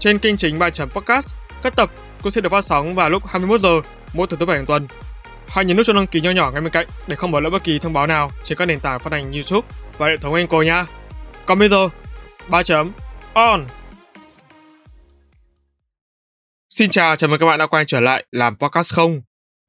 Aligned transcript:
trên 0.00 0.18
kênh 0.18 0.36
chính 0.36 0.58
bài 0.58 0.70
chấm 0.70 0.88
podcast, 0.88 1.32
các 1.62 1.76
tập 1.76 1.90
cũng 2.22 2.32
sẽ 2.32 2.40
được 2.40 2.52
phát 2.52 2.64
sóng 2.64 2.94
vào 2.94 3.10
lúc 3.10 3.26
21 3.26 3.60
giờ 3.60 3.80
mỗi 4.12 4.26
thứ 4.26 4.36
tư 4.36 4.46
bảy 4.46 4.56
hàng 4.56 4.66
tuần. 4.66 4.86
Hãy 5.48 5.64
nhấn 5.64 5.76
nút 5.76 5.86
cho 5.86 5.92
đăng 5.92 6.06
ký 6.06 6.20
nhỏ 6.20 6.30
nhỏ 6.30 6.50
ngay 6.50 6.60
bên 6.60 6.72
cạnh 6.72 6.86
để 7.06 7.16
không 7.16 7.30
bỏ 7.30 7.40
lỡ 7.40 7.50
bất 7.50 7.64
kỳ 7.64 7.78
thông 7.78 7.92
báo 7.92 8.06
nào 8.06 8.30
trên 8.44 8.58
các 8.58 8.64
nền 8.64 8.80
tảng 8.80 9.00
phát 9.00 9.12
hành 9.12 9.32
YouTube 9.32 9.68
và 9.98 10.06
hệ 10.06 10.16
thống 10.16 10.34
Anchor 10.34 10.66
nha. 10.66 10.86
Còn 11.46 11.58
bây 11.58 11.68
giờ, 11.68 11.88
ba 12.48 12.62
chấm 12.62 12.92
on. 13.32 13.66
Xin 16.70 16.90
chào, 16.90 17.16
chào 17.16 17.30
mừng 17.30 17.40
các 17.40 17.46
bạn 17.46 17.58
đã 17.58 17.66
quay 17.66 17.84
trở 17.84 18.00
lại 18.00 18.26
làm 18.30 18.56
podcast 18.56 18.94
không. 18.94 19.20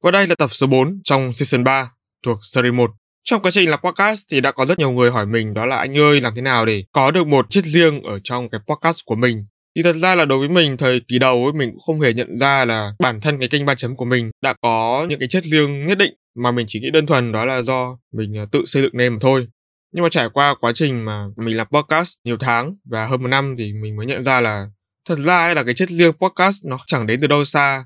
Và 0.02 0.10
đây 0.10 0.26
là 0.26 0.34
tập 0.34 0.50
số 0.52 0.66
4 0.66 1.00
trong 1.04 1.32
season 1.32 1.64
3 1.64 1.90
thuộc 2.24 2.38
series 2.42 2.74
1. 2.74 2.90
Trong 3.24 3.42
quá 3.42 3.50
trình 3.50 3.70
làm 3.70 3.80
podcast 3.80 4.24
thì 4.30 4.40
đã 4.40 4.52
có 4.52 4.64
rất 4.64 4.78
nhiều 4.78 4.90
người 4.90 5.10
hỏi 5.10 5.26
mình 5.26 5.54
đó 5.54 5.66
là 5.66 5.76
anh 5.76 5.98
ơi 5.98 6.20
làm 6.20 6.34
thế 6.34 6.42
nào 6.42 6.66
để 6.66 6.84
có 6.92 7.10
được 7.10 7.26
một 7.26 7.46
chiếc 7.50 7.64
riêng 7.64 8.02
ở 8.02 8.18
trong 8.24 8.48
cái 8.50 8.60
podcast 8.68 9.04
của 9.04 9.14
mình 9.14 9.46
thì 9.76 9.82
thật 9.82 9.96
ra 9.96 10.14
là 10.14 10.24
đối 10.24 10.38
với 10.38 10.48
mình, 10.48 10.76
thời 10.76 11.00
kỳ 11.08 11.18
đầu 11.18 11.44
ấy, 11.44 11.52
mình 11.52 11.70
cũng 11.70 11.80
không 11.80 12.00
hề 12.00 12.12
nhận 12.12 12.38
ra 12.38 12.64
là 12.64 12.92
bản 12.98 13.20
thân 13.20 13.38
cái 13.38 13.48
kênh 13.48 13.66
ba 13.66 13.74
chấm 13.74 13.96
của 13.96 14.04
mình 14.04 14.30
đã 14.42 14.54
có 14.62 15.06
những 15.08 15.18
cái 15.18 15.28
chất 15.28 15.44
riêng 15.44 15.86
nhất 15.86 15.98
định, 15.98 16.14
mà 16.34 16.50
mình 16.50 16.66
chỉ 16.68 16.80
nghĩ 16.80 16.90
đơn 16.90 17.06
thuần 17.06 17.32
đó 17.32 17.44
là 17.44 17.62
do 17.62 17.98
mình 18.12 18.38
à, 18.38 18.44
tự 18.52 18.64
xây 18.66 18.82
dựng 18.82 18.96
nên 18.96 19.12
mà 19.12 19.18
thôi. 19.20 19.46
Nhưng 19.92 20.02
mà 20.02 20.08
trải 20.08 20.28
qua 20.32 20.54
quá 20.60 20.72
trình 20.74 21.04
mà 21.04 21.24
mình 21.36 21.56
làm 21.56 21.66
podcast 21.70 22.16
nhiều 22.24 22.36
tháng 22.36 22.76
và 22.84 23.06
hơn 23.06 23.22
một 23.22 23.28
năm 23.28 23.54
thì 23.58 23.72
mình 23.72 23.96
mới 23.96 24.06
nhận 24.06 24.24
ra 24.24 24.40
là 24.40 24.66
thật 25.08 25.18
ra 25.18 25.38
ấy 25.38 25.54
là 25.54 25.62
cái 25.62 25.74
chất 25.74 25.88
riêng 25.88 26.12
podcast 26.12 26.64
nó 26.64 26.78
chẳng 26.86 27.06
đến 27.06 27.20
từ 27.20 27.26
đâu 27.26 27.44
xa. 27.44 27.84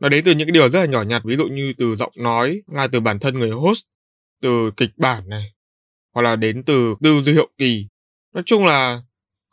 Nó 0.00 0.08
đến 0.08 0.24
từ 0.24 0.34
những 0.34 0.48
cái 0.48 0.52
điều 0.52 0.68
rất 0.68 0.80
là 0.80 0.86
nhỏ 0.86 1.02
nhặt, 1.02 1.22
ví 1.24 1.36
dụ 1.36 1.44
như 1.44 1.72
từ 1.78 1.96
giọng 1.96 2.12
nói, 2.16 2.60
là 2.72 2.86
từ 2.86 3.00
bản 3.00 3.18
thân 3.18 3.38
người 3.38 3.50
host, 3.50 3.82
từ 4.42 4.70
kịch 4.76 4.90
bản 4.96 5.28
này, 5.28 5.52
hoặc 6.14 6.22
là 6.22 6.36
đến 6.36 6.62
từ 6.62 6.94
tư 7.02 7.20
duy 7.22 7.32
hiệu 7.32 7.48
kỳ. 7.58 7.86
Nói 8.34 8.42
chung 8.46 8.66
là 8.66 9.02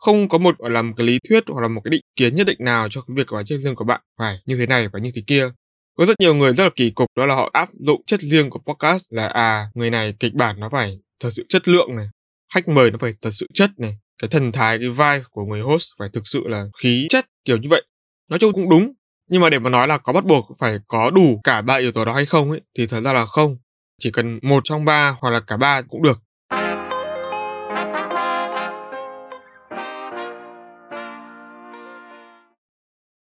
không 0.06 0.28
có 0.28 0.38
một, 0.38 0.58
gọi 0.58 0.70
là, 0.70 0.82
một 0.82 0.92
cái 0.96 1.06
lý 1.06 1.18
thuyết 1.28 1.44
hoặc 1.48 1.62
là 1.62 1.68
một 1.68 1.80
cái 1.84 1.90
định 1.90 2.00
kiến 2.16 2.34
nhất 2.34 2.46
định 2.46 2.56
nào 2.60 2.88
cho 2.90 3.00
cái 3.00 3.14
việc 3.16 3.26
của 3.26 3.42
chất 3.46 3.60
riêng 3.60 3.74
của 3.74 3.84
bạn 3.84 4.00
phải 4.18 4.38
như 4.46 4.56
thế 4.56 4.66
này 4.66 4.88
và 4.92 4.98
như 4.98 5.10
thế 5.14 5.22
kia. 5.26 5.50
Có 5.98 6.06
rất 6.06 6.20
nhiều 6.20 6.34
người 6.34 6.52
rất 6.52 6.64
là 6.64 6.70
kỳ 6.76 6.90
cục, 6.90 7.08
đó 7.16 7.26
là 7.26 7.34
họ 7.34 7.50
áp 7.52 7.68
dụng 7.86 8.02
chất 8.06 8.20
riêng 8.20 8.50
của 8.50 8.58
podcast 8.58 9.04
là 9.10 9.26
à 9.26 9.70
người 9.74 9.90
này 9.90 10.14
kịch 10.20 10.34
bản 10.34 10.60
nó 10.60 10.68
phải 10.72 10.98
thật 11.20 11.30
sự 11.30 11.46
chất 11.48 11.68
lượng 11.68 11.96
này, 11.96 12.06
khách 12.54 12.68
mời 12.68 12.90
nó 12.90 12.98
phải 13.00 13.12
thật 13.20 13.30
sự 13.32 13.46
chất 13.54 13.70
này, 13.78 13.96
cái 14.22 14.28
thần 14.28 14.52
thái, 14.52 14.78
cái 14.78 14.88
vai 14.88 15.22
của 15.30 15.44
người 15.44 15.60
host 15.60 15.90
phải 15.98 16.08
thực 16.12 16.22
sự 16.26 16.42
là 16.46 16.64
khí 16.82 17.06
chất, 17.10 17.26
kiểu 17.44 17.56
như 17.56 17.68
vậy. 17.70 17.82
Nói 18.30 18.38
chung 18.38 18.52
cũng 18.52 18.70
đúng, 18.70 18.92
nhưng 19.30 19.40
mà 19.40 19.50
để 19.50 19.58
mà 19.58 19.70
nói 19.70 19.88
là 19.88 19.98
có 19.98 20.12
bắt 20.12 20.24
buộc 20.24 20.46
phải 20.58 20.78
có 20.88 21.10
đủ 21.10 21.40
cả 21.44 21.62
ba 21.62 21.74
yếu 21.74 21.92
tố 21.92 22.04
đó 22.04 22.14
hay 22.14 22.26
không 22.26 22.50
ấy, 22.50 22.60
thì 22.78 22.86
thật 22.86 23.00
ra 23.00 23.12
là 23.12 23.26
không. 23.26 23.56
Chỉ 24.00 24.10
cần 24.10 24.38
một 24.42 24.60
trong 24.64 24.84
ba 24.84 25.16
hoặc 25.20 25.30
là 25.30 25.40
cả 25.40 25.56
ba 25.56 25.82
cũng 25.82 26.02
được. 26.02 26.22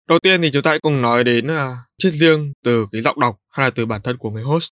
Đầu 0.09 0.19
tiên 0.19 0.43
thì 0.43 0.51
chúng 0.51 0.63
ta 0.63 0.71
hãy 0.71 0.81
cùng 0.81 1.03
nói 1.03 1.25
đến 1.25 1.51
à, 1.51 1.67
uh, 1.67 1.77
chất 1.99 2.13
riêng 2.13 2.53
từ 2.65 2.87
cái 2.93 3.03
giọng 3.03 3.21
đọc 3.21 3.37
hay 3.51 3.67
là 3.67 3.71
từ 3.71 3.87
bản 3.87 4.03
thân 4.03 4.19
của 4.19 4.31
người 4.31 4.43
host. 4.43 4.69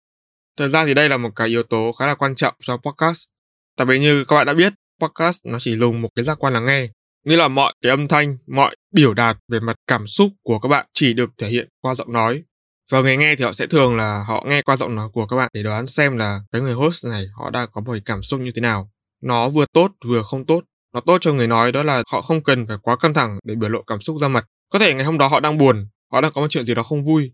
Thật 0.56 0.68
ra 0.68 0.84
thì 0.84 0.94
đây 0.94 1.08
là 1.08 1.16
một 1.16 1.30
cái 1.36 1.48
yếu 1.48 1.62
tố 1.62 1.92
khá 1.98 2.06
là 2.06 2.14
quan 2.14 2.34
trọng 2.34 2.54
cho 2.62 2.76
podcast. 2.76 3.24
Tại 3.76 3.86
vì 3.86 3.98
như 3.98 4.24
các 4.24 4.36
bạn 4.36 4.46
đã 4.46 4.54
biết, 4.54 4.72
podcast 5.00 5.40
nó 5.44 5.58
chỉ 5.58 5.76
dùng 5.76 6.02
một 6.02 6.08
cái 6.14 6.24
giác 6.24 6.38
quan 6.40 6.52
lắng 6.52 6.66
nghe. 6.66 6.88
Nghĩa 7.24 7.36
là 7.36 7.48
mọi 7.48 7.74
cái 7.82 7.90
âm 7.90 8.08
thanh, 8.08 8.38
mọi 8.46 8.76
biểu 8.94 9.14
đạt 9.14 9.36
về 9.48 9.60
mặt 9.60 9.76
cảm 9.86 10.06
xúc 10.06 10.32
của 10.42 10.58
các 10.58 10.68
bạn 10.68 10.86
chỉ 10.92 11.12
được 11.12 11.30
thể 11.38 11.48
hiện 11.48 11.68
qua 11.80 11.94
giọng 11.94 12.12
nói. 12.12 12.42
Và 12.92 13.00
người 13.00 13.16
nghe 13.16 13.36
thì 13.36 13.44
họ 13.44 13.52
sẽ 13.52 13.66
thường 13.66 13.96
là 13.96 14.24
họ 14.28 14.44
nghe 14.48 14.62
qua 14.62 14.76
giọng 14.76 14.94
nói 14.94 15.08
của 15.12 15.26
các 15.26 15.36
bạn 15.36 15.50
để 15.52 15.62
đoán 15.62 15.86
xem 15.86 16.16
là 16.16 16.40
cái 16.52 16.62
người 16.62 16.74
host 16.74 17.06
này 17.06 17.26
họ 17.38 17.50
đang 17.50 17.68
có 17.72 17.80
một 17.80 17.96
cảm 18.04 18.22
xúc 18.22 18.40
như 18.40 18.50
thế 18.54 18.60
nào. 18.60 18.90
Nó 19.22 19.48
vừa 19.48 19.64
tốt 19.72 19.92
vừa 20.04 20.22
không 20.22 20.46
tốt. 20.46 20.62
Nó 20.94 21.00
tốt 21.00 21.18
cho 21.20 21.32
người 21.32 21.46
nói 21.46 21.72
đó 21.72 21.82
là 21.82 22.02
họ 22.12 22.20
không 22.22 22.42
cần 22.42 22.66
phải 22.66 22.76
quá 22.82 22.96
căng 22.96 23.14
thẳng 23.14 23.38
để 23.44 23.54
biểu 23.54 23.70
lộ 23.70 23.82
cảm 23.82 24.00
xúc 24.00 24.16
ra 24.20 24.28
mặt 24.28 24.44
có 24.68 24.78
thể 24.78 24.94
ngày 24.94 25.04
hôm 25.04 25.18
đó 25.18 25.28
họ 25.28 25.40
đang 25.40 25.58
buồn, 25.58 25.88
họ 26.12 26.20
đang 26.20 26.32
có 26.32 26.40
một 26.40 26.46
chuyện 26.50 26.64
gì 26.64 26.74
đó 26.74 26.82
không 26.82 27.04
vui. 27.04 27.32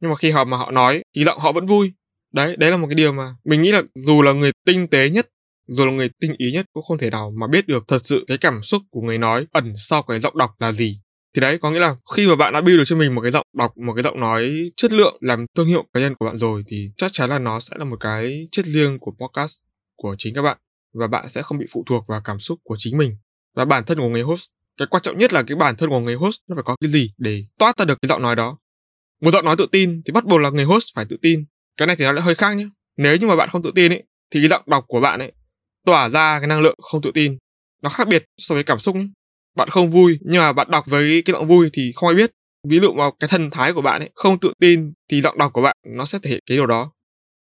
Nhưng 0.00 0.10
mà 0.10 0.16
khi 0.16 0.30
họ 0.30 0.44
mà 0.44 0.56
họ 0.56 0.70
nói 0.70 1.02
thì 1.16 1.24
giọng 1.24 1.38
họ 1.38 1.52
vẫn 1.52 1.66
vui. 1.66 1.92
Đấy, 2.32 2.56
đấy 2.58 2.70
là 2.70 2.76
một 2.76 2.86
cái 2.86 2.94
điều 2.94 3.12
mà 3.12 3.34
mình 3.44 3.62
nghĩ 3.62 3.72
là 3.72 3.82
dù 3.94 4.22
là 4.22 4.32
người 4.32 4.52
tinh 4.66 4.88
tế 4.88 5.10
nhất, 5.10 5.28
dù 5.68 5.86
là 5.86 5.92
người 5.92 6.10
tinh 6.20 6.34
ý 6.38 6.52
nhất 6.52 6.66
cũng 6.72 6.84
không 6.84 6.98
thể 6.98 7.10
nào 7.10 7.32
mà 7.36 7.46
biết 7.46 7.66
được 7.66 7.84
thật 7.88 7.98
sự 8.04 8.24
cái 8.26 8.38
cảm 8.38 8.62
xúc 8.62 8.82
của 8.90 9.00
người 9.00 9.18
nói 9.18 9.46
ẩn 9.52 9.72
sau 9.76 10.02
cái 10.02 10.20
giọng 10.20 10.38
đọc 10.38 10.50
là 10.58 10.72
gì. 10.72 11.00
Thì 11.34 11.40
đấy 11.40 11.58
có 11.58 11.70
nghĩa 11.70 11.78
là 11.78 11.96
khi 12.16 12.28
mà 12.28 12.36
bạn 12.36 12.52
đã 12.52 12.60
build 12.60 12.78
được 12.78 12.84
cho 12.86 12.96
mình 12.96 13.14
một 13.14 13.20
cái 13.20 13.30
giọng 13.30 13.46
đọc, 13.56 13.76
một 13.76 13.92
cái 13.96 14.02
giọng 14.02 14.20
nói 14.20 14.70
chất 14.76 14.92
lượng 14.92 15.16
làm 15.20 15.46
thương 15.56 15.66
hiệu 15.66 15.84
cá 15.92 16.00
nhân 16.00 16.14
của 16.14 16.26
bạn 16.26 16.36
rồi 16.36 16.64
thì 16.68 16.90
chắc 16.96 17.12
chắn 17.12 17.30
là 17.30 17.38
nó 17.38 17.60
sẽ 17.60 17.76
là 17.78 17.84
một 17.84 17.96
cái 18.00 18.48
chất 18.52 18.66
riêng 18.66 18.98
của 18.98 19.12
podcast 19.20 19.58
của 19.96 20.14
chính 20.18 20.34
các 20.34 20.42
bạn 20.42 20.58
và 20.94 21.06
bạn 21.06 21.28
sẽ 21.28 21.42
không 21.42 21.58
bị 21.58 21.66
phụ 21.72 21.84
thuộc 21.86 22.04
vào 22.08 22.20
cảm 22.24 22.40
xúc 22.40 22.58
của 22.62 22.76
chính 22.78 22.98
mình 22.98 23.16
và 23.54 23.64
bản 23.64 23.84
thân 23.84 23.98
của 23.98 24.08
người 24.08 24.22
host 24.22 24.50
cái 24.76 24.86
quan 24.90 25.02
trọng 25.02 25.18
nhất 25.18 25.32
là 25.32 25.42
cái 25.42 25.56
bản 25.56 25.76
thân 25.76 25.90
của 25.90 26.00
người 26.00 26.14
host 26.14 26.36
nó 26.48 26.56
phải 26.56 26.62
có 26.62 26.76
cái 26.80 26.90
gì 26.90 27.10
để 27.18 27.44
toát 27.58 27.78
ra 27.78 27.84
được 27.84 27.98
cái 28.02 28.08
giọng 28.08 28.22
nói 28.22 28.36
đó. 28.36 28.58
Một 29.20 29.30
giọng 29.30 29.44
nói 29.44 29.56
tự 29.58 29.66
tin 29.72 30.02
thì 30.04 30.12
bắt 30.12 30.24
buộc 30.24 30.40
là 30.40 30.50
người 30.50 30.64
host 30.64 30.94
phải 30.94 31.04
tự 31.08 31.16
tin. 31.22 31.44
Cái 31.76 31.86
này 31.86 31.96
thì 31.96 32.04
nó 32.04 32.12
lại 32.12 32.22
hơi 32.22 32.34
khác 32.34 32.56
nhé 32.56 32.66
nếu 32.96 33.16
như 33.16 33.26
mà 33.26 33.36
bạn 33.36 33.48
không 33.48 33.62
tự 33.62 33.72
tin 33.74 33.92
ấy, 33.92 34.02
thì 34.30 34.40
cái 34.40 34.48
giọng 34.48 34.62
đọc 34.66 34.84
của 34.88 35.00
bạn 35.00 35.18
ấy 35.20 35.32
tỏa 35.86 36.08
ra 36.08 36.38
cái 36.38 36.46
năng 36.46 36.60
lượng 36.60 36.76
không 36.82 37.02
tự 37.02 37.10
tin. 37.14 37.38
Nó 37.82 37.88
khác 37.88 38.08
biệt 38.08 38.24
so 38.38 38.54
với 38.54 38.64
cảm 38.64 38.78
xúc 38.78 38.94
ấy. 38.94 39.10
bạn 39.56 39.68
không 39.68 39.90
vui 39.90 40.18
nhưng 40.20 40.40
mà 40.40 40.52
bạn 40.52 40.70
đọc 40.70 40.84
với 40.86 41.22
cái 41.24 41.32
giọng 41.32 41.48
vui 41.48 41.70
thì 41.72 41.92
không 41.94 42.08
ai 42.08 42.14
biết. 42.14 42.30
Ví 42.68 42.80
dụ 42.80 42.92
mà 42.92 43.04
cái 43.20 43.28
thần 43.28 43.50
thái 43.50 43.72
của 43.72 43.82
bạn 43.82 44.00
ấy 44.00 44.10
không 44.14 44.40
tự 44.40 44.52
tin 44.60 44.92
thì 45.10 45.20
giọng 45.20 45.38
đọc 45.38 45.52
của 45.52 45.62
bạn 45.62 45.76
nó 45.96 46.04
sẽ 46.04 46.18
thể 46.22 46.30
hiện 46.30 46.42
cái 46.46 46.56
điều 46.56 46.66
đó. 46.66 46.92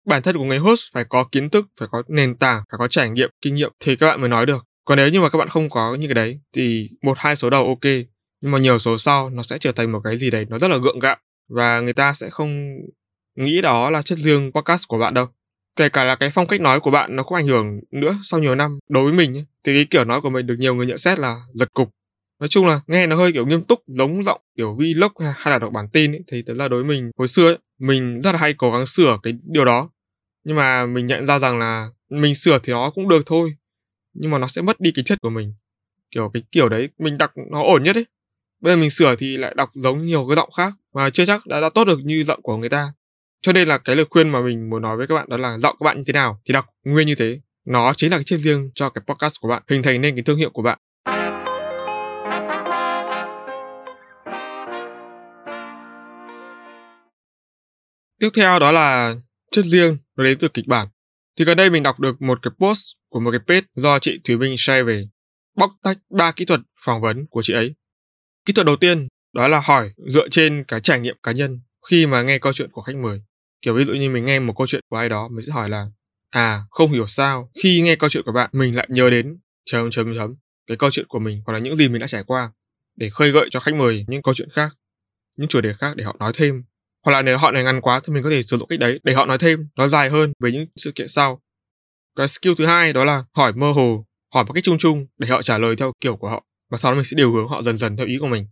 Bản 0.06 0.22
thân 0.22 0.38
của 0.38 0.44
người 0.44 0.58
host 0.58 0.82
phải 0.94 1.06
có 1.10 1.24
kiến 1.32 1.50
thức, 1.50 1.66
phải 1.80 1.88
có 1.92 2.04
nền 2.08 2.38
tảng, 2.38 2.64
phải 2.72 2.78
có 2.78 2.88
trải 2.88 3.10
nghiệm, 3.10 3.30
kinh 3.42 3.56
nghiệm 3.56 3.72
thì 3.80 3.96
các 3.96 4.08
bạn 4.08 4.22
mới 4.22 4.30
nói 4.30 4.46
được 4.46 4.66
còn 4.92 4.98
nếu 4.98 5.10
như 5.10 5.22
mà 5.22 5.30
các 5.30 5.40
bạn 5.40 5.50
không 5.50 5.70
có 5.70 5.96
những 5.96 6.10
cái 6.10 6.16
đấy 6.16 6.40
thì 6.54 6.90
một 7.02 7.18
hai 7.18 7.36
số 7.36 7.50
đầu 7.50 7.68
ok 7.68 7.94
nhưng 8.42 8.52
mà 8.52 8.60
nhiều 8.60 8.80
số 8.80 8.98
sau 8.98 9.30
nó 9.30 9.44
sẽ 9.44 9.58
trở 9.58 9.72
thành 9.72 9.92
một 9.92 10.00
cái 10.04 10.18
gì 10.18 10.32
đấy 10.32 10.46
nó 10.50 10.60
rất 10.60 10.72
là 10.72 10.78
gượng 10.78 11.00
gạo 11.00 11.18
và 11.50 11.80
người 11.80 11.94
ta 11.94 12.14
sẽ 12.14 12.30
không 12.30 12.74
nghĩ 13.38 13.62
đó 13.62 13.90
là 13.90 14.02
chất 14.02 14.18
riêng 14.18 14.52
podcast 14.52 14.88
của 14.88 14.98
bạn 14.98 15.14
đâu. 15.14 15.28
Kể 15.76 15.90
cả 15.90 16.04
là 16.04 16.16
cái 16.16 16.32
phong 16.34 16.48
cách 16.48 16.62
nói 16.62 16.80
của 16.80 16.92
bạn 16.92 17.16
nó 17.16 17.24
có 17.24 17.36
ảnh 17.36 17.48
hưởng 17.48 17.80
nữa 17.92 18.16
sau 18.24 18.40
nhiều 18.40 18.56
năm 18.56 18.80
đối 18.90 19.04
với 19.04 19.14
mình 19.14 19.46
thì 19.64 19.74
cái 19.76 19.86
kiểu 19.90 20.06
nói 20.06 20.22
của 20.22 20.30
mình 20.30 20.48
được 20.48 20.56
nhiều 20.60 20.76
người 20.76 20.86
nhận 20.86 20.98
xét 20.98 21.20
là 21.20 21.42
giật 21.54 21.74
cục. 21.74 21.90
Nói 22.40 22.48
chung 22.48 22.66
là 22.66 22.82
nghe 22.88 23.08
nó 23.08 23.16
hơi 23.16 23.32
kiểu 23.32 23.46
nghiêm 23.46 23.64
túc 23.64 23.80
giống 23.88 24.24
giọng 24.24 24.42
kiểu 24.58 24.76
vlog 24.76 25.12
hay 25.20 25.52
là 25.52 25.60
đọc 25.60 25.72
bản 25.74 25.90
tin 25.90 26.12
ấy, 26.12 26.24
thì 26.32 26.42
thật 26.42 26.54
ra 26.54 26.68
đối 26.68 26.84
với 26.84 26.90
mình 26.90 27.12
hồi 27.18 27.28
xưa 27.28 27.48
ấy, 27.48 27.58
mình 27.80 28.22
rất 28.22 28.32
là 28.32 28.38
hay 28.38 28.54
cố 28.54 28.72
gắng 28.72 28.86
sửa 28.86 29.18
cái 29.24 29.34
điều 29.44 29.66
đó. 29.66 29.90
Nhưng 30.44 30.56
mà 30.56 30.86
mình 30.86 31.08
nhận 31.08 31.26
ra 31.26 31.40
rằng 31.40 31.60
là 31.60 31.88
mình 32.10 32.36
sửa 32.36 32.60
thì 32.64 32.74
nó 32.74 32.90
cũng 32.90 33.10
được 33.10 33.26
thôi 33.26 33.54
nhưng 34.14 34.32
mà 34.32 34.38
nó 34.38 34.48
sẽ 34.48 34.62
mất 34.62 34.80
đi 34.80 34.92
cái 34.96 35.04
chất 35.04 35.22
của 35.22 35.30
mình. 35.30 35.54
Kiểu 36.12 36.30
cái 36.34 36.44
kiểu 36.52 36.70
đấy 36.70 36.90
mình 36.98 37.18
đọc 37.18 37.32
nó 37.52 37.64
ổn 37.64 37.84
nhất 37.84 37.96
ấy. 37.96 38.06
Bây 38.60 38.74
giờ 38.74 38.78
mình 38.80 38.90
sửa 38.90 39.16
thì 39.16 39.38
lại 39.38 39.54
đọc 39.58 39.72
giống 39.74 40.06
nhiều 40.06 40.28
cái 40.30 40.36
giọng 40.36 40.52
khác 40.52 40.74
mà 40.94 41.10
chưa 41.10 41.26
chắc 41.26 41.48
đã, 41.48 41.62
đã 41.62 41.70
tốt 41.70 41.86
được 41.86 42.00
như 42.04 42.24
giọng 42.24 42.42
của 42.42 42.58
người 42.58 42.70
ta. 42.70 42.94
Cho 43.42 43.54
nên 43.54 43.68
là 43.68 43.78
cái 43.78 43.96
lời 43.96 44.06
khuyên 44.10 44.30
mà 44.30 44.42
mình 44.42 44.70
muốn 44.70 44.82
nói 44.82 44.98
với 44.98 45.08
các 45.08 45.16
bạn 45.16 45.30
đó 45.30 45.38
là 45.38 45.58
giọng 45.58 45.76
các 45.80 45.84
bạn 45.84 45.98
như 45.98 46.04
thế 46.08 46.14
nào 46.14 46.42
thì 46.46 46.54
đọc 46.54 46.66
nguyên 46.84 47.08
như 47.08 47.16
thế. 47.16 47.40
Nó 47.66 47.94
chính 47.94 48.12
là 48.12 48.18
cái 48.18 48.24
chất 48.24 48.40
riêng 48.40 48.72
cho 48.76 48.90
cái 48.90 49.02
podcast 49.08 49.42
của 49.42 49.48
bạn 49.48 49.64
hình 49.70 49.84
thành 49.84 50.02
nên 50.02 50.16
cái 50.16 50.24
thương 50.24 50.38
hiệu 50.38 50.50
của 50.50 50.62
bạn. 50.62 50.80
Tiếp 58.20 58.30
theo 58.36 58.60
đó 58.60 58.72
là 58.72 59.16
chất 59.52 59.66
riêng 59.66 59.98
nó 60.18 60.24
đến 60.24 60.38
từ 60.38 60.48
kịch 60.48 60.68
bản. 60.68 60.88
Thì 61.40 61.46
gần 61.46 61.58
đây 61.58 61.70
mình 61.70 61.84
đọc 61.84 62.00
được 62.00 62.22
một 62.22 62.40
cái 62.42 62.52
post 62.60 63.01
của 63.12 63.20
một 63.20 63.32
cái 63.32 63.40
page 63.48 63.68
do 63.76 64.00
chị 64.00 64.20
Thúy 64.24 64.38
Minh 64.38 64.56
share 64.58 64.84
về 64.84 65.08
bóc 65.58 65.72
tách 65.84 65.98
ba 66.10 66.32
kỹ 66.32 66.46
thuật 66.46 66.62
phỏng 66.86 67.02
vấn 67.02 67.28
của 67.28 67.42
chị 67.42 67.54
ấy. 67.54 67.74
Kỹ 68.46 68.54
thuật 68.54 68.68
đầu 68.68 68.76
tiên 68.76 69.08
đó 69.34 69.48
là 69.48 69.60
hỏi 69.60 69.92
dựa 70.08 70.30
trên 70.30 70.64
cái 70.68 70.82
trải 70.82 71.00
nghiệm 71.00 71.18
cá 71.24 71.32
nhân 71.32 71.62
khi 71.90 72.06
mà 72.06 72.22
nghe 72.22 72.40
câu 72.40 72.54
chuyện 72.54 72.72
của 72.72 72.82
khách 72.82 72.96
mời. 72.96 73.22
Kiểu 73.62 73.74
ví 73.74 73.86
dụ 73.86 73.94
như 73.94 74.10
mình 74.10 74.26
nghe 74.26 74.40
một 74.40 74.54
câu 74.58 74.68
chuyện 74.68 74.82
của 74.90 74.98
ai 74.98 75.10
đó, 75.10 75.28
mình 75.28 75.46
sẽ 75.46 75.52
hỏi 75.52 75.70
là 75.70 75.88
à 76.30 76.64
không 76.70 76.92
hiểu 76.92 77.08
sao 77.08 77.52
khi 77.64 77.82
nghe 77.82 77.96
câu 77.96 78.10
chuyện 78.10 78.24
của 78.26 78.32
bạn 78.32 78.50
mình 78.54 78.76
lại 78.76 78.88
nhớ 78.90 79.10
đến 79.10 79.38
chấm 79.66 79.92
chấm 79.92 80.16
chấm 80.16 80.36
cái 80.68 80.78
câu 80.78 80.92
chuyện 80.92 81.08
của 81.08 81.20
mình 81.20 81.42
hoặc 81.46 81.54
là 81.54 81.60
những 81.60 81.76
gì 81.76 81.90
mình 81.90 82.02
đã 82.02 82.08
trải 82.08 82.24
qua 82.24 82.52
để 82.96 83.10
khơi 83.10 83.32
gợi 83.32 83.48
cho 83.52 83.60
khách 83.60 83.76
mời 83.76 84.06
những 84.08 84.22
câu 84.22 84.34
chuyện 84.34 84.50
khác, 84.50 84.72
những 85.38 85.48
chủ 85.48 85.62
đề 85.62 85.74
khác 85.74 85.96
để 85.96 86.04
họ 86.04 86.16
nói 86.20 86.32
thêm 86.36 86.64
hoặc 87.06 87.12
là 87.12 87.22
nếu 87.22 87.38
họ 87.38 87.52
này 87.52 87.64
ngắn 87.64 87.82
quá 87.82 88.02
thì 88.04 88.14
mình 88.14 88.24
có 88.24 88.30
thể 88.30 88.44
sử 88.44 88.58
dụng 88.58 88.68
cách 88.68 88.80
đấy 88.80 89.00
để 89.04 89.14
họ 89.14 89.26
nói 89.26 89.38
thêm 89.38 89.68
nói 89.76 89.90
dài 89.90 90.10
hơn 90.10 90.34
về 90.40 90.52
những 90.52 90.66
sự 90.76 90.92
kiện 90.92 91.08
sau 91.08 91.42
cái 92.22 92.28
skill 92.28 92.54
thứ 92.58 92.66
hai 92.66 92.94
đó 92.94 93.06
là 93.06 93.24
hỏi 93.34 93.54
mơ 93.54 93.72
hồ 93.72 94.06
hỏi 94.34 94.44
một 94.44 94.54
cách 94.54 94.64
chung 94.64 94.78
chung 94.78 95.08
để 95.18 95.28
họ 95.28 95.42
trả 95.42 95.58
lời 95.58 95.76
theo 95.76 95.92
kiểu 96.02 96.16
của 96.16 96.30
họ 96.30 96.44
và 96.72 96.78
sau 96.78 96.92
đó 96.92 96.96
mình 96.96 97.06
sẽ 97.06 97.16
điều 97.16 97.34
hướng 97.34 97.48
họ 97.48 97.62
dần 97.62 97.78
dần 97.78 97.98
theo 97.98 98.08
ý 98.08 98.18
của 98.18 98.28
mình 98.28 98.48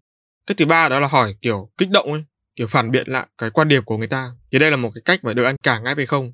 Cách 0.50 0.58
thứ 0.58 0.66
ba 0.66 0.90
đó 0.90 1.00
là 1.00 1.08
hỏi 1.08 1.36
kiểu 1.42 1.70
kích 1.78 1.90
động 1.90 2.12
ấy, 2.12 2.24
kiểu 2.56 2.68
phản 2.68 2.92
biện 2.92 3.08
lại 3.08 3.28
cái 3.38 3.50
quan 3.50 3.68
điểm 3.68 3.84
của 3.86 3.98
người 3.98 4.08
ta. 4.08 4.32
Thì 4.52 4.60
đây 4.60 4.72
là 4.72 4.78
một 4.78 4.90
cái 4.96 5.02
cách 5.06 5.24
mà 5.24 5.34
được 5.34 5.44
ăn 5.44 5.56
cả 5.64 5.80
ngay 5.80 5.96
về 5.96 6.06
không. 6.06 6.34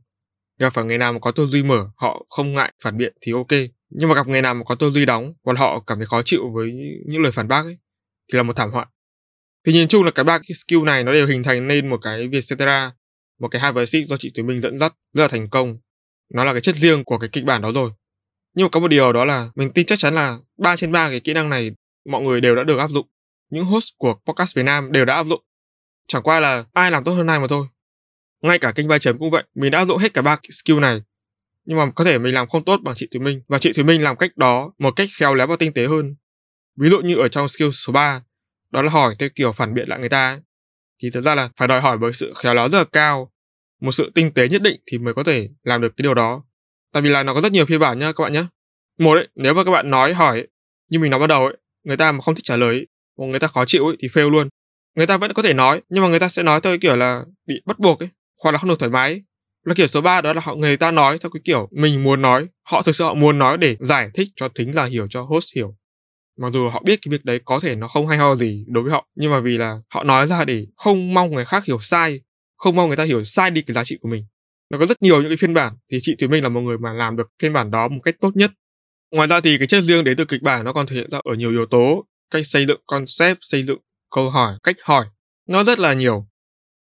Gặp 0.59 0.73
phải 0.73 0.85
người 0.85 0.97
nào 0.97 1.13
mà 1.13 1.19
có 1.19 1.31
tư 1.31 1.47
duy 1.47 1.63
mở, 1.63 1.89
họ 1.95 2.25
không 2.29 2.53
ngại 2.53 2.73
phản 2.83 2.97
biện 2.97 3.13
thì 3.21 3.31
ok. 3.31 3.51
Nhưng 3.89 4.09
mà 4.09 4.15
gặp 4.15 4.27
người 4.27 4.41
nào 4.41 4.53
mà 4.53 4.63
có 4.63 4.75
tư 4.75 4.91
duy 4.91 5.05
đóng, 5.05 5.33
còn 5.45 5.55
họ 5.55 5.79
cảm 5.87 5.97
thấy 5.97 6.07
khó 6.07 6.21
chịu 6.25 6.41
với 6.53 6.71
những 7.07 7.21
lời 7.21 7.31
phản 7.31 7.47
bác 7.47 7.61
ấy, 7.61 7.77
thì 8.33 8.37
là 8.37 8.43
một 8.43 8.55
thảm 8.55 8.71
họa. 8.71 8.85
Thì 9.65 9.73
nhìn 9.73 9.87
chung 9.87 10.03
là 10.03 10.11
cái 10.11 10.23
ba 10.23 10.37
cái 10.37 10.55
skill 10.55 10.83
này 10.83 11.03
nó 11.03 11.13
đều 11.13 11.27
hình 11.27 11.43
thành 11.43 11.67
nên 11.67 11.89
một 11.89 11.97
cái 12.01 12.27
Vietcetera, 12.27 12.91
một 13.39 13.47
cái 13.47 13.61
Harvard 13.61 13.95
do 14.07 14.17
chị 14.17 14.31
Thúy 14.35 14.43
Minh 14.43 14.61
dẫn 14.61 14.77
dắt 14.77 14.93
rất 15.13 15.21
là 15.23 15.27
thành 15.27 15.49
công. 15.49 15.77
Nó 16.33 16.43
là 16.43 16.51
cái 16.51 16.61
chất 16.61 16.75
riêng 16.75 17.03
của 17.03 17.17
cái 17.17 17.29
kịch 17.29 17.45
bản 17.45 17.61
đó 17.61 17.71
rồi. 17.71 17.91
Nhưng 18.53 18.65
mà 18.65 18.69
có 18.69 18.79
một 18.79 18.87
điều 18.87 19.13
đó 19.13 19.25
là 19.25 19.49
mình 19.55 19.71
tin 19.71 19.85
chắc 19.85 19.99
chắn 19.99 20.15
là 20.15 20.37
3 20.57 20.75
trên 20.75 20.91
3 20.91 21.09
cái 21.09 21.19
kỹ 21.19 21.33
năng 21.33 21.49
này 21.49 21.71
mọi 22.09 22.21
người 22.21 22.41
đều 22.41 22.55
đã 22.55 22.63
được 22.63 22.77
áp 22.77 22.87
dụng. 22.87 23.07
Những 23.49 23.65
host 23.65 23.89
của 23.97 24.15
podcast 24.25 24.55
Việt 24.55 24.63
Nam 24.63 24.91
đều 24.91 25.05
đã 25.05 25.15
áp 25.15 25.23
dụng. 25.23 25.43
Chẳng 26.07 26.23
qua 26.23 26.39
là 26.39 26.65
ai 26.73 26.91
làm 26.91 27.03
tốt 27.03 27.11
hơn 27.11 27.27
ai 27.27 27.39
mà 27.39 27.47
thôi. 27.47 27.67
Ngay 28.41 28.59
cả 28.59 28.71
kênh 28.71 28.87
ba 28.87 28.97
chấm 28.97 29.17
cũng 29.17 29.31
vậy, 29.31 29.43
mình 29.55 29.71
đã 29.71 29.79
áp 29.79 29.85
dụng 29.85 29.97
hết 29.97 30.13
cả 30.13 30.21
ba 30.21 30.37
skill 30.49 30.79
này. 30.79 31.01
Nhưng 31.65 31.77
mà 31.77 31.91
có 31.95 32.03
thể 32.03 32.17
mình 32.17 32.33
làm 32.33 32.47
không 32.47 32.63
tốt 32.63 32.79
bằng 32.83 32.95
chị 32.95 33.07
thủy 33.11 33.21
Minh 33.21 33.41
và 33.47 33.57
chị 33.57 33.73
thủy 33.73 33.83
Minh 33.83 34.03
làm 34.03 34.15
cách 34.15 34.37
đó 34.37 34.73
một 34.77 34.91
cách 34.95 35.09
khéo 35.19 35.35
léo 35.35 35.47
và 35.47 35.55
tinh 35.59 35.73
tế 35.73 35.87
hơn. 35.87 36.15
Ví 36.75 36.89
dụ 36.89 37.01
như 37.01 37.15
ở 37.15 37.27
trong 37.27 37.47
skill 37.47 37.69
số 37.71 37.93
3, 37.93 38.21
đó 38.71 38.81
là 38.81 38.91
hỏi 38.91 39.15
theo 39.19 39.29
kiểu 39.35 39.51
phản 39.51 39.73
biện 39.73 39.89
lại 39.89 39.99
người 39.99 40.09
ta 40.09 40.39
thì 41.01 41.09
thật 41.13 41.21
ra 41.21 41.35
là 41.35 41.49
phải 41.57 41.67
đòi 41.67 41.81
hỏi 41.81 41.97
với 41.97 42.13
sự 42.13 42.33
khéo 42.37 42.53
léo 42.53 42.69
rất 42.69 42.77
là 42.77 42.83
cao 42.83 43.31
một 43.81 43.91
sự 43.91 44.11
tinh 44.15 44.31
tế 44.31 44.47
nhất 44.47 44.61
định 44.61 44.81
thì 44.91 44.97
mới 44.97 45.13
có 45.13 45.23
thể 45.23 45.49
làm 45.63 45.81
được 45.81 45.89
cái 45.97 46.03
điều 46.03 46.13
đó. 46.13 46.43
Tại 46.93 47.01
vì 47.01 47.09
là 47.09 47.23
nó 47.23 47.33
có 47.33 47.41
rất 47.41 47.51
nhiều 47.51 47.65
phiên 47.65 47.79
bản 47.79 47.99
nhá 47.99 48.11
các 48.11 48.23
bạn 48.23 48.33
nhé 48.33 48.43
một 48.99 49.13
ấy 49.13 49.27
nếu 49.35 49.53
mà 49.53 49.63
các 49.63 49.71
bạn 49.71 49.89
nói 49.89 50.13
hỏi 50.13 50.37
ấy, 50.39 50.47
như 50.89 50.99
mình 50.99 51.11
nói 51.11 51.19
ban 51.19 51.29
đầu 51.29 51.45
ấy 51.45 51.57
người 51.83 51.97
ta 51.97 52.11
mà 52.11 52.21
không 52.21 52.35
thích 52.35 52.43
trả 52.43 52.57
lời 52.57 52.69
ấy, 52.69 52.87
hoặc 53.17 53.27
người 53.27 53.39
ta 53.39 53.47
khó 53.47 53.65
chịu 53.65 53.85
ấy 53.85 53.95
thì 53.99 54.07
fail 54.07 54.29
luôn. 54.29 54.49
Người 54.95 55.07
ta 55.07 55.17
vẫn 55.17 55.33
có 55.33 55.41
thể 55.41 55.53
nói 55.53 55.81
nhưng 55.89 56.03
mà 56.03 56.09
người 56.09 56.19
ta 56.19 56.27
sẽ 56.27 56.43
nói 56.43 56.61
theo 56.61 56.71
cái 56.71 56.77
kiểu 56.77 56.95
là 56.95 57.23
bị 57.47 57.55
bắt 57.65 57.79
buộc 57.79 57.99
ấy 57.99 58.09
hoặc 58.43 58.51
là 58.51 58.57
không 58.57 58.69
được 58.69 58.79
thoải 58.79 58.91
mái 58.91 59.09
ấy. 59.11 59.23
là 59.65 59.73
kiểu 59.73 59.87
số 59.87 60.01
3 60.01 60.21
đó 60.21 60.33
là 60.33 60.41
họ 60.41 60.55
người 60.55 60.77
ta 60.77 60.91
nói 60.91 61.17
theo 61.17 61.29
cái 61.29 61.41
kiểu 61.43 61.69
mình 61.71 62.03
muốn 62.03 62.21
nói 62.21 62.47
họ 62.63 62.81
thực 62.81 62.95
sự 62.95 63.03
họ 63.03 63.13
muốn 63.13 63.39
nói 63.39 63.57
để 63.57 63.77
giải 63.79 64.09
thích 64.13 64.27
cho 64.35 64.49
thính 64.55 64.73
giả 64.73 64.85
hiểu 64.85 65.07
cho 65.09 65.21
host 65.21 65.55
hiểu. 65.55 65.75
Mặc 66.37 66.49
dù 66.49 66.69
họ 66.69 66.83
biết 66.85 66.99
cái 67.01 67.11
việc 67.11 67.25
đấy 67.25 67.39
có 67.45 67.59
thể 67.59 67.75
nó 67.75 67.87
không 67.87 68.07
hay 68.07 68.17
ho 68.17 68.35
gì 68.35 68.65
đối 68.67 68.83
với 68.83 68.91
họ 68.91 69.07
nhưng 69.15 69.31
mà 69.31 69.39
vì 69.39 69.57
là 69.57 69.77
họ 69.93 70.03
nói 70.03 70.27
ra 70.27 70.45
để 70.45 70.65
không 70.75 71.13
mong 71.13 71.31
người 71.31 71.45
khác 71.45 71.65
hiểu 71.65 71.79
sai 71.79 72.21
không 72.57 72.75
mong 72.75 72.87
người 72.87 72.97
ta 72.97 73.03
hiểu 73.03 73.23
sai 73.23 73.51
đi 73.51 73.61
cái 73.61 73.73
giá 73.73 73.83
trị 73.83 73.97
của 74.01 74.09
mình. 74.09 74.25
Nó 74.69 74.77
có 74.79 74.85
rất 74.85 75.01
nhiều 75.01 75.21
những 75.21 75.29
cái 75.29 75.37
phiên 75.37 75.53
bản 75.53 75.73
thì 75.91 75.99
chị 76.01 76.15
Thùy 76.19 76.27
Minh 76.27 76.43
là 76.43 76.49
một 76.49 76.61
người 76.61 76.77
mà 76.77 76.93
làm 76.93 77.15
được 77.15 77.27
phiên 77.41 77.53
bản 77.53 77.71
đó 77.71 77.87
một 77.87 77.99
cách 78.03 78.15
tốt 78.21 78.35
nhất. 78.35 78.51
Ngoài 79.11 79.27
ra 79.27 79.39
thì 79.39 79.57
cái 79.57 79.67
chất 79.67 79.83
riêng 79.83 80.03
đến 80.03 80.17
từ 80.17 80.25
kịch 80.25 80.41
bản 80.41 80.65
nó 80.65 80.73
còn 80.73 80.87
thể 80.87 80.95
hiện 80.95 81.11
ra 81.11 81.19
ở 81.23 81.33
nhiều 81.33 81.51
yếu 81.51 81.65
tố, 81.65 82.05
cách 82.31 82.47
xây 82.47 82.65
dựng 82.65 82.81
concept, 82.87 83.37
xây 83.41 83.63
dựng 83.63 83.79
câu 84.15 84.29
hỏi, 84.29 84.53
cách 84.63 84.75
hỏi. 84.83 85.05
Nó 85.49 85.63
rất 85.63 85.79
là 85.79 85.93
nhiều. 85.93 86.27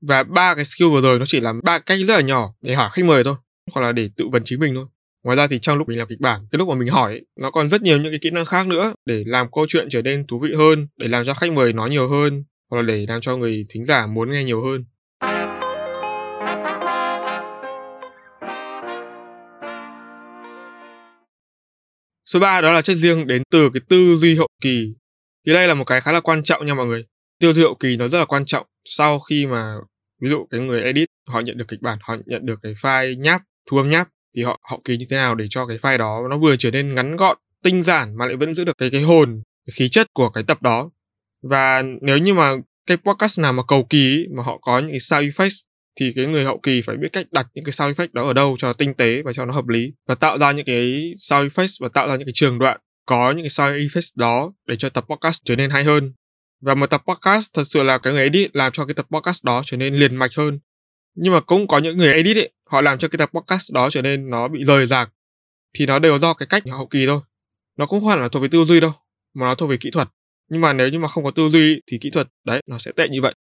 Và 0.02 0.22
ba 0.22 0.54
cái 0.54 0.64
skill 0.64 0.88
vừa 0.88 1.00
rồi 1.00 1.18
nó 1.18 1.24
chỉ 1.26 1.40
là 1.40 1.52
ba 1.62 1.78
cách 1.78 1.98
rất 2.06 2.14
là 2.14 2.20
nhỏ 2.20 2.54
để 2.60 2.74
hỏi 2.74 2.90
khách 2.92 3.04
mời 3.04 3.24
thôi, 3.24 3.34
hoặc 3.72 3.82
là 3.82 3.92
để 3.92 4.10
tự 4.16 4.24
vấn 4.32 4.42
chính 4.44 4.60
mình 4.60 4.74
thôi. 4.74 4.86
Ngoài 5.24 5.36
ra 5.36 5.46
thì 5.46 5.58
trong 5.58 5.78
lúc 5.78 5.88
mình 5.88 5.98
làm 5.98 6.08
kịch 6.08 6.20
bản, 6.20 6.46
cái 6.50 6.58
lúc 6.58 6.68
mà 6.68 6.74
mình 6.74 6.88
hỏi 6.88 7.20
nó 7.40 7.50
còn 7.50 7.68
rất 7.68 7.82
nhiều 7.82 7.98
những 7.98 8.12
cái 8.12 8.18
kỹ 8.22 8.30
năng 8.30 8.44
khác 8.44 8.66
nữa 8.66 8.94
để 9.06 9.24
làm 9.26 9.46
câu 9.52 9.66
chuyện 9.68 9.88
trở 9.90 10.02
nên 10.02 10.26
thú 10.26 10.38
vị 10.38 10.54
hơn, 10.56 10.88
để 10.96 11.08
làm 11.08 11.26
cho 11.26 11.34
khách 11.34 11.52
mời 11.52 11.72
nói 11.72 11.90
nhiều 11.90 12.08
hơn, 12.08 12.44
hoặc 12.70 12.76
là 12.76 12.82
để 12.82 13.06
làm 13.08 13.20
cho 13.20 13.36
người 13.36 13.66
thính 13.68 13.84
giả 13.84 14.06
muốn 14.06 14.32
nghe 14.32 14.44
nhiều 14.44 14.64
hơn. 14.64 14.84
Số 22.34 22.40
3 22.40 22.60
đó 22.60 22.72
là 22.72 22.82
chất 22.82 22.94
riêng 22.94 23.26
đến 23.26 23.42
từ 23.50 23.70
cái 23.74 23.80
tư 23.88 24.16
duy 24.16 24.36
hậu 24.36 24.48
kỳ. 24.62 24.94
Thì 25.46 25.52
đây 25.52 25.68
là 25.68 25.74
một 25.74 25.84
cái 25.84 26.00
khá 26.00 26.12
là 26.12 26.20
quan 26.20 26.42
trọng 26.42 26.66
nha 26.66 26.74
mọi 26.74 26.86
người. 26.86 27.04
Tư 27.40 27.52
duy 27.52 27.62
hậu 27.62 27.74
kỳ 27.74 27.96
nó 27.96 28.08
rất 28.08 28.18
là 28.18 28.24
quan 28.24 28.44
trọng 28.44 28.66
sau 28.84 29.20
khi 29.20 29.46
mà 29.46 29.74
ví 30.20 30.30
dụ 30.30 30.46
cái 30.50 30.60
người 30.60 30.82
edit 30.82 31.08
họ 31.28 31.40
nhận 31.40 31.58
được 31.58 31.64
kịch 31.68 31.82
bản, 31.82 31.98
họ 32.02 32.16
nhận 32.26 32.46
được 32.46 32.58
cái 32.62 32.72
file 32.72 33.20
nháp, 33.20 33.42
thu 33.70 33.76
âm 33.76 33.90
nháp 33.90 34.08
thì 34.36 34.42
họ 34.42 34.60
hậu 34.70 34.80
kỳ 34.84 34.96
như 34.96 35.06
thế 35.10 35.16
nào 35.16 35.34
để 35.34 35.46
cho 35.50 35.66
cái 35.66 35.78
file 35.78 35.98
đó 35.98 36.22
nó 36.30 36.38
vừa 36.38 36.56
trở 36.56 36.70
nên 36.70 36.94
ngắn 36.94 37.16
gọn, 37.16 37.38
tinh 37.62 37.82
giản 37.82 38.16
mà 38.16 38.26
lại 38.26 38.36
vẫn 38.36 38.54
giữ 38.54 38.64
được 38.64 38.78
cái 38.78 38.90
cái 38.90 39.02
hồn, 39.02 39.42
cái 39.66 39.74
khí 39.76 39.88
chất 39.88 40.06
của 40.14 40.30
cái 40.30 40.44
tập 40.46 40.62
đó. 40.62 40.90
Và 41.42 41.82
nếu 42.00 42.18
như 42.18 42.34
mà 42.34 42.52
cái 42.86 42.96
podcast 42.96 43.40
nào 43.40 43.52
mà 43.52 43.62
cầu 43.68 43.86
kỳ 43.90 44.26
mà 44.36 44.42
họ 44.42 44.58
có 44.62 44.78
những 44.78 44.90
cái 44.90 45.00
sound 45.00 45.28
effects 45.28 45.62
thì 46.00 46.12
cái 46.16 46.26
người 46.26 46.44
hậu 46.44 46.58
kỳ 46.58 46.82
phải 46.82 46.96
biết 46.96 47.08
cách 47.12 47.26
đặt 47.32 47.46
những 47.54 47.64
cái 47.64 47.72
sound 47.72 47.96
effect 47.96 48.08
đó 48.12 48.26
ở 48.26 48.32
đâu 48.32 48.56
cho 48.58 48.72
tinh 48.72 48.94
tế 48.94 49.22
và 49.22 49.32
cho 49.32 49.44
nó 49.44 49.54
hợp 49.54 49.68
lý 49.68 49.92
và 50.08 50.14
tạo 50.14 50.38
ra 50.38 50.52
những 50.52 50.66
cái 50.66 51.12
sound 51.16 51.52
effect 51.52 51.76
và 51.80 51.88
tạo 51.88 52.08
ra 52.08 52.16
những 52.16 52.26
cái 52.26 52.32
trường 52.34 52.58
đoạn 52.58 52.80
có 53.06 53.32
những 53.32 53.44
cái 53.44 53.50
sound 53.50 53.76
effects 53.76 54.12
đó 54.14 54.52
để 54.66 54.76
cho 54.76 54.88
tập 54.88 55.04
podcast 55.08 55.42
trở 55.44 55.56
nên 55.56 55.70
hay 55.70 55.84
hơn. 55.84 56.12
Và 56.60 56.74
một 56.74 56.86
tập 56.86 57.02
podcast 57.06 57.54
thật 57.54 57.64
sự 57.64 57.82
là 57.82 57.98
cái 57.98 58.12
người 58.12 58.22
edit 58.22 58.56
làm 58.56 58.72
cho 58.72 58.84
cái 58.86 58.94
tập 58.94 59.06
podcast 59.10 59.44
đó 59.44 59.62
trở 59.64 59.76
nên 59.76 59.94
liền 59.94 60.16
mạch 60.16 60.30
hơn. 60.36 60.58
Nhưng 61.14 61.32
mà 61.32 61.40
cũng 61.40 61.66
có 61.66 61.78
những 61.78 61.96
người 61.96 62.12
edit 62.12 62.36
ấy, 62.36 62.52
họ 62.66 62.80
làm 62.80 62.98
cho 62.98 63.08
cái 63.08 63.18
tập 63.18 63.30
podcast 63.34 63.72
đó 63.72 63.90
trở 63.90 64.02
nên 64.02 64.30
nó 64.30 64.48
bị 64.48 64.64
rời 64.64 64.86
rạc. 64.86 65.10
Thì 65.74 65.86
nó 65.86 65.98
đều 65.98 66.18
do 66.18 66.34
cái 66.34 66.46
cách 66.46 66.62
hậu 66.70 66.86
kỳ 66.86 67.06
thôi. 67.06 67.20
Nó 67.78 67.86
cũng 67.86 68.00
không 68.00 68.08
hẳn 68.08 68.20
là 68.20 68.28
thuộc 68.28 68.42
về 68.42 68.48
tư 68.48 68.64
duy 68.64 68.80
đâu, 68.80 68.92
mà 69.34 69.46
nó 69.46 69.54
thuộc 69.54 69.70
về 69.70 69.76
kỹ 69.76 69.90
thuật. 69.90 70.08
Nhưng 70.50 70.60
mà 70.60 70.72
nếu 70.72 70.88
như 70.88 70.98
mà 70.98 71.08
không 71.08 71.24
có 71.24 71.30
tư 71.30 71.48
duy 71.48 71.80
thì 71.86 71.98
kỹ 72.00 72.10
thuật, 72.10 72.28
đấy, 72.44 72.62
nó 72.66 72.78
sẽ 72.78 72.92
tệ 72.96 73.08
như 73.08 73.22
vậy 73.22 73.34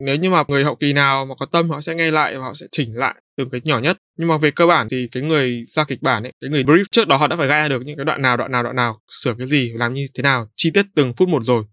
nếu 0.00 0.16
như 0.16 0.30
mà 0.30 0.44
người 0.48 0.64
hậu 0.64 0.74
kỳ 0.74 0.92
nào 0.92 1.26
mà 1.26 1.34
có 1.34 1.46
tâm, 1.46 1.70
họ 1.70 1.80
sẽ 1.80 1.94
nghe 1.94 2.10
lại 2.10 2.36
và 2.36 2.44
họ 2.44 2.54
sẽ 2.54 2.66
chỉnh 2.72 2.96
lại 2.96 3.14
từng 3.36 3.50
cái 3.50 3.60
nhỏ 3.64 3.78
nhất. 3.78 3.98
Nhưng 4.18 4.28
mà 4.28 4.36
về 4.36 4.50
cơ 4.50 4.66
bản 4.66 4.88
thì 4.90 5.08
cái 5.12 5.22
người 5.22 5.64
ra 5.68 5.84
kịch 5.84 6.02
bản 6.02 6.22
ấy, 6.22 6.32
cái 6.40 6.50
người 6.50 6.62
brief 6.64 6.84
trước 6.90 7.08
đó 7.08 7.16
họ 7.16 7.26
đã 7.26 7.36
phải 7.36 7.48
gai 7.48 7.60
ra 7.62 7.68
được 7.68 7.82
những 7.86 7.96
cái 7.96 8.04
đoạn 8.04 8.22
nào 8.22 8.36
đoạn 8.36 8.52
nào 8.52 8.62
đoạn 8.62 8.76
nào, 8.76 9.00
sửa 9.08 9.34
cái 9.38 9.46
gì, 9.46 9.72
làm 9.74 9.94
như 9.94 10.06
thế 10.14 10.22
nào, 10.22 10.48
chi 10.56 10.70
tiết 10.74 10.86
từng 10.94 11.14
phút 11.16 11.28
một 11.28 11.44
rồi. 11.44 11.64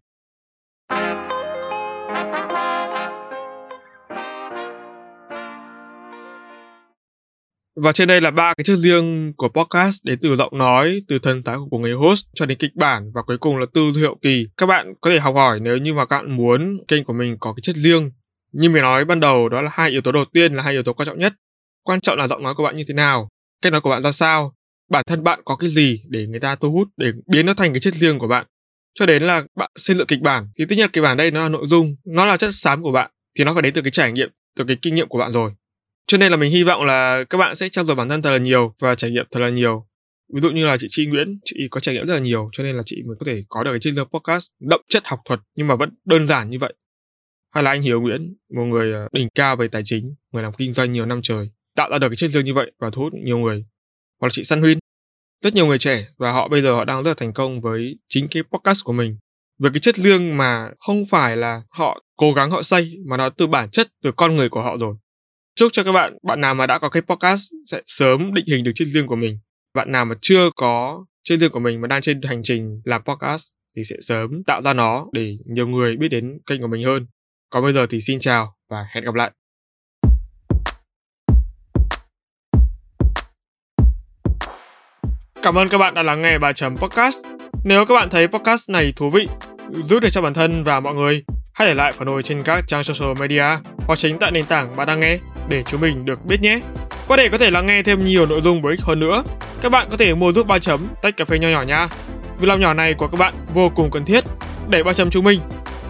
Và 7.75 7.91
trên 7.91 8.07
đây 8.07 8.21
là 8.21 8.31
ba 8.31 8.53
cái 8.53 8.63
chất 8.63 8.75
riêng 8.75 9.33
của 9.37 9.49
podcast 9.49 10.03
đến 10.03 10.19
từ 10.21 10.35
giọng 10.35 10.57
nói, 10.57 11.01
từ 11.07 11.19
thần 11.19 11.43
thái 11.43 11.57
của 11.71 11.77
người 11.77 11.93
host 11.93 12.25
cho 12.35 12.45
đến 12.45 12.57
kịch 12.57 12.75
bản 12.75 13.11
và 13.13 13.21
cuối 13.21 13.37
cùng 13.37 13.57
là 13.57 13.65
tư 13.73 13.91
hiệu 13.97 14.17
kỳ. 14.21 14.47
Các 14.57 14.65
bạn 14.65 14.93
có 15.01 15.09
thể 15.09 15.19
học 15.19 15.35
hỏi 15.35 15.59
nếu 15.59 15.77
như 15.77 15.93
mà 15.93 16.05
các 16.05 16.17
bạn 16.17 16.37
muốn 16.37 16.77
kênh 16.87 17.03
của 17.03 17.13
mình 17.13 17.37
có 17.39 17.53
cái 17.53 17.61
chất 17.61 17.75
riêng. 17.75 18.11
Như 18.51 18.69
mình 18.69 18.81
nói 18.81 19.05
ban 19.05 19.19
đầu 19.19 19.49
đó 19.49 19.61
là 19.61 19.69
hai 19.73 19.89
yếu 19.89 20.01
tố 20.01 20.11
đầu 20.11 20.25
tiên 20.33 20.53
là 20.53 20.63
hai 20.63 20.73
yếu 20.73 20.83
tố 20.83 20.93
quan 20.93 21.07
trọng 21.07 21.19
nhất. 21.19 21.33
Quan 21.83 22.01
trọng 22.01 22.17
là 22.17 22.27
giọng 22.27 22.43
nói 22.43 22.53
của 22.57 22.63
bạn 22.63 22.75
như 22.75 22.83
thế 22.87 22.93
nào, 22.93 23.29
cách 23.61 23.71
nói 23.71 23.81
của 23.81 23.89
bạn 23.89 24.03
ra 24.03 24.11
sao, 24.11 24.53
bản 24.89 25.03
thân 25.07 25.23
bạn 25.23 25.39
có 25.45 25.55
cái 25.55 25.69
gì 25.69 26.01
để 26.09 26.27
người 26.27 26.39
ta 26.39 26.55
thu 26.55 26.71
hút 26.71 26.87
để 26.97 27.11
biến 27.27 27.45
nó 27.45 27.53
thành 27.53 27.73
cái 27.73 27.79
chất 27.79 27.93
riêng 27.93 28.19
của 28.19 28.27
bạn. 28.27 28.45
Cho 28.99 29.05
đến 29.05 29.23
là 29.23 29.43
bạn 29.55 29.71
xây 29.75 29.95
dựng 29.95 30.07
kịch 30.07 30.21
bản 30.21 30.47
thì 30.57 30.65
tất 30.65 30.75
nhiên 30.75 30.89
kịch 30.93 31.03
bản 31.03 31.17
đây 31.17 31.31
nó 31.31 31.41
là 31.41 31.49
nội 31.49 31.67
dung, 31.67 31.95
nó 32.05 32.25
là 32.25 32.37
chất 32.37 32.49
xám 32.51 32.81
của 32.81 32.91
bạn 32.91 33.11
thì 33.37 33.43
nó 33.43 33.53
phải 33.53 33.61
đến 33.61 33.73
từ 33.73 33.81
cái 33.81 33.91
trải 33.91 34.11
nghiệm, 34.11 34.29
từ 34.57 34.63
cái 34.63 34.77
kinh 34.81 34.95
nghiệm 34.95 35.07
của 35.07 35.17
bạn 35.17 35.31
rồi 35.31 35.51
cho 36.13 36.17
nên 36.17 36.31
là 36.31 36.37
mình 36.37 36.51
hy 36.51 36.63
vọng 36.63 36.83
là 36.83 37.23
các 37.29 37.37
bạn 37.37 37.55
sẽ 37.55 37.69
trao 37.69 37.85
dồi 37.85 37.95
bản 37.95 38.09
thân 38.09 38.21
thật 38.21 38.31
là 38.31 38.37
nhiều 38.37 38.75
và 38.79 38.95
trải 38.95 39.11
nghiệm 39.11 39.25
thật 39.31 39.39
là 39.39 39.49
nhiều. 39.49 39.87
Ví 40.33 40.41
dụ 40.41 40.51
như 40.51 40.65
là 40.65 40.77
chị 40.77 40.87
Chi 40.89 41.05
Nguyễn, 41.05 41.39
chị 41.45 41.67
có 41.71 41.79
trải 41.79 41.95
nghiệm 41.95 42.07
rất 42.07 42.13
là 42.13 42.19
nhiều, 42.19 42.49
cho 42.51 42.63
nên 42.63 42.75
là 42.75 42.83
chị 42.85 43.03
mới 43.07 43.15
có 43.19 43.25
thể 43.25 43.43
có 43.49 43.63
được 43.63 43.71
cái 43.71 43.79
chương 43.79 43.95
trình 43.95 44.05
podcast 44.13 44.47
đậm 44.59 44.81
chất 44.87 45.03
học 45.05 45.19
thuật 45.25 45.39
nhưng 45.55 45.67
mà 45.67 45.75
vẫn 45.75 45.89
đơn 46.05 46.27
giản 46.27 46.49
như 46.49 46.59
vậy. 46.59 46.73
Hay 47.53 47.63
là 47.63 47.71
anh 47.71 47.81
Hiếu 47.81 48.01
Nguyễn, 48.01 48.35
một 48.55 48.63
người 48.63 48.93
ờ, 48.93 49.07
đỉnh 49.11 49.27
cao 49.35 49.55
về 49.55 49.67
tài 49.67 49.81
chính, 49.85 50.15
người 50.31 50.43
làm 50.43 50.53
kinh 50.53 50.73
doanh 50.73 50.91
nhiều 50.91 51.05
năm 51.05 51.21
trời, 51.23 51.49
tạo 51.75 51.89
ra 51.89 51.99
được 51.99 52.09
cái 52.09 52.15
chất 52.15 52.29
riêng 52.29 52.45
như 52.45 52.53
vậy 52.53 52.71
và 52.79 52.89
thu 52.89 53.01
hút 53.01 53.13
nhiều 53.13 53.37
người. 53.37 53.65
Hoặc 54.19 54.27
là 54.27 54.31
chị 54.31 54.43
San 54.43 54.61
Huyên, 54.61 54.77
rất 55.43 55.53
nhiều 55.53 55.65
người 55.65 55.79
trẻ 55.79 56.07
và 56.17 56.31
họ 56.31 56.47
bây 56.47 56.61
giờ 56.61 56.73
họ 56.73 56.85
đang 56.85 57.03
rất 57.03 57.09
là 57.09 57.15
thành 57.17 57.33
công 57.33 57.61
với 57.61 57.97
chính 58.09 58.27
cái 58.31 58.43
podcast 58.43 58.83
của 58.83 58.93
mình. 58.93 59.17
Với 59.59 59.71
cái 59.71 59.79
chất 59.79 59.95
riêng 59.95 60.37
mà 60.37 60.69
không 60.79 61.05
phải 61.05 61.37
là 61.37 61.61
họ 61.69 62.01
cố 62.17 62.33
gắng 62.33 62.51
họ 62.51 62.61
xây 62.61 62.97
mà 63.09 63.17
nó 63.17 63.29
từ 63.29 63.47
bản 63.47 63.69
chất, 63.69 63.87
từ 64.03 64.11
con 64.11 64.35
người 64.35 64.49
của 64.49 64.61
họ 64.61 64.77
rồi. 64.77 64.95
Chúc 65.55 65.71
cho 65.73 65.83
các 65.83 65.91
bạn, 65.91 66.17
bạn 66.23 66.41
nào 66.41 66.55
mà 66.55 66.67
đã 66.67 66.79
có 66.79 66.89
cái 66.89 67.01
podcast 67.01 67.51
sẽ 67.65 67.81
sớm 67.85 68.33
định 68.33 68.45
hình 68.47 68.63
được 68.63 68.71
chất 68.75 68.87
riêng 68.87 69.07
của 69.07 69.15
mình. 69.15 69.39
Bạn 69.73 69.91
nào 69.91 70.05
mà 70.05 70.15
chưa 70.21 70.49
có 70.55 71.05
chất 71.23 71.39
riêng 71.39 71.51
của 71.51 71.59
mình 71.59 71.81
mà 71.81 71.87
đang 71.87 72.01
trên 72.01 72.21
hành 72.21 72.43
trình 72.43 72.81
làm 72.85 73.01
podcast 73.03 73.51
thì 73.75 73.83
sẽ 73.83 73.95
sớm 74.01 74.43
tạo 74.43 74.61
ra 74.61 74.73
nó 74.73 75.05
để 75.11 75.37
nhiều 75.45 75.67
người 75.67 75.97
biết 75.97 76.07
đến 76.07 76.39
kênh 76.45 76.61
của 76.61 76.67
mình 76.67 76.83
hơn. 76.83 77.07
Còn 77.49 77.63
bây 77.63 77.73
giờ 77.73 77.85
thì 77.89 78.01
xin 78.01 78.19
chào 78.19 78.55
và 78.69 78.85
hẹn 78.91 79.03
gặp 79.03 79.15
lại. 79.15 79.31
Cảm 85.41 85.57
ơn 85.57 85.69
các 85.69 85.77
bạn 85.77 85.93
đã 85.93 86.03
lắng 86.03 86.21
nghe 86.21 86.37
bài 86.37 86.53
chấm 86.53 86.77
podcast. 86.77 87.19
Nếu 87.63 87.85
các 87.85 87.95
bạn 87.95 88.09
thấy 88.09 88.27
podcast 88.27 88.69
này 88.69 88.93
thú 88.95 89.09
vị, 89.09 89.27
giúp 89.83 89.99
được 89.99 90.09
cho 90.11 90.21
bản 90.21 90.33
thân 90.33 90.63
và 90.63 90.79
mọi 90.79 90.93
người, 90.93 91.23
hãy 91.53 91.67
để 91.67 91.73
lại 91.73 91.91
phản 91.91 92.07
hồi 92.07 92.23
trên 92.23 92.43
các 92.43 92.63
trang 92.67 92.83
social 92.83 93.19
media 93.19 93.45
hoặc 93.77 93.99
chính 93.99 94.19
tại 94.19 94.31
nền 94.31 94.45
tảng 94.45 94.75
bạn 94.75 94.87
đang 94.87 94.99
nghe 94.99 95.19
để 95.49 95.63
chúng 95.63 95.81
mình 95.81 96.05
được 96.05 96.25
biết 96.25 96.41
nhé. 96.41 96.59
Và 97.07 97.15
để 97.15 97.29
có 97.29 97.37
thể 97.37 97.51
lắng 97.51 97.67
nghe 97.67 97.83
thêm 97.83 98.05
nhiều 98.05 98.25
nội 98.25 98.41
dung 98.41 98.61
bổ 98.61 98.69
ích 98.69 98.81
hơn 98.81 98.99
nữa, 98.99 99.23
các 99.61 99.71
bạn 99.71 99.87
có 99.91 99.97
thể 99.97 100.13
mua 100.15 100.33
giúp 100.33 100.47
ba 100.47 100.59
chấm 100.59 100.87
tách 101.01 101.17
cà 101.17 101.25
phê 101.25 101.39
nho 101.39 101.49
nhỏ 101.49 101.61
nha. 101.61 101.87
Việc 102.39 102.47
làm 102.47 102.59
nhỏ 102.59 102.73
này 102.73 102.93
của 102.93 103.07
các 103.07 103.19
bạn 103.19 103.33
vô 103.53 103.71
cùng 103.75 103.91
cần 103.91 104.05
thiết 104.05 104.23
để 104.69 104.83
ba 104.83 104.93
chấm 104.93 105.09
chúng 105.09 105.23
mình 105.23 105.39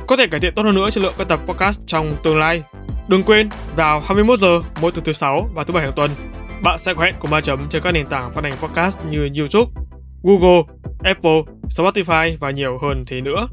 có 0.07 0.17
thể 0.17 0.27
cải 0.27 0.39
thiện 0.39 0.53
tốt 0.55 0.63
hơn 0.63 0.75
nữa 0.75 0.89
chất 0.89 1.03
lượng 1.03 1.13
các 1.17 1.27
tập 1.27 1.39
podcast 1.48 1.81
trong 1.88 2.15
tương 2.24 2.39
lai. 2.39 2.63
Đừng 3.07 3.24
quên, 3.24 3.50
vào 3.75 4.00
21 4.00 4.39
giờ 4.39 4.62
mỗi 4.81 4.91
tuần 4.91 5.05
thứ 5.05 5.13
sáu 5.13 5.50
và 5.53 5.63
thứ 5.63 5.74
bảy 5.74 5.83
hàng 5.83 5.93
tuần, 5.95 6.12
bạn 6.63 6.77
sẽ 6.77 6.93
có 6.93 7.03
hẹn 7.03 7.15
cùng 7.19 7.31
ba 7.31 7.41
chấm 7.41 7.69
trên 7.69 7.81
các 7.81 7.91
nền 7.91 8.07
tảng 8.07 8.31
phát 8.36 8.43
hành 8.43 8.53
podcast 8.62 8.98
như 9.10 9.29
YouTube, 9.38 9.72
Google, 10.24 10.62
Apple, 11.03 11.41
Spotify 11.69 12.38
và 12.39 12.51
nhiều 12.51 12.77
hơn 12.81 13.03
thế 13.07 13.22
nữa. 13.22 13.48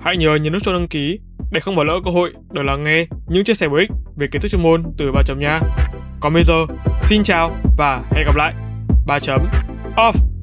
Hãy 0.00 0.16
nhớ 0.16 0.34
nhấn 0.34 0.52
nút 0.52 0.62
cho 0.62 0.72
đăng 0.72 0.88
ký 0.88 1.18
để 1.52 1.60
không 1.60 1.76
bỏ 1.76 1.84
lỡ 1.84 2.00
cơ 2.04 2.10
hội 2.10 2.32
được 2.52 2.62
lắng 2.62 2.84
nghe 2.84 3.06
những 3.28 3.44
chia 3.44 3.54
sẻ 3.54 3.68
bổ 3.68 3.76
ích 3.76 3.90
về 4.16 4.26
kiến 4.26 4.42
thức 4.42 4.48
chuyên 4.48 4.62
môn 4.62 4.82
từ 4.98 5.12
ba 5.12 5.22
chấm 5.22 5.38
nha. 5.38 5.60
Còn 6.20 6.34
bây 6.34 6.44
giờ, 6.44 6.54
xin 7.02 7.22
chào 7.22 7.56
và 7.76 8.02
hẹn 8.12 8.26
gặp 8.26 8.36
lại. 8.36 8.54
3 9.06 9.18
chấm 9.18 9.48
off 9.96 10.33